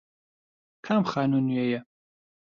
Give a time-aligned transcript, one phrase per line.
[0.85, 1.81] کام خانوو نوێیە؟